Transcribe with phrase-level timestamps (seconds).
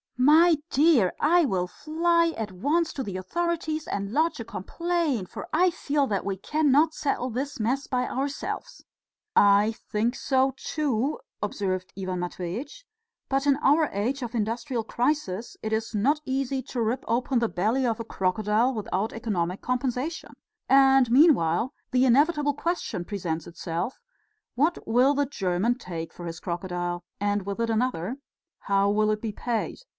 [0.17, 1.13] "My dear!
[1.19, 6.05] I will fly at once to the authorities and lodge a complaint, for I feel
[6.07, 8.83] that we cannot settle this mess by ourselves."
[9.35, 12.85] "I think so too," observed Ivan Matveitch;
[13.29, 17.49] "but in our age of industrial crisis it is not easy to rip open the
[17.49, 20.33] belly of a crocodile without economic compensation,
[20.69, 23.99] and meanwhile the inevitable question presents itself:
[24.55, 27.03] What will the German take for his crocodile?
[27.19, 28.17] And with it another:
[28.61, 29.79] How will it be paid?